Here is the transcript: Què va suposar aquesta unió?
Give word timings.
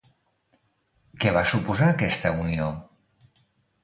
Què 1.23 1.33
va 1.35 1.43
suposar 1.49 1.89
aquesta 1.93 2.31
unió? 2.47 2.71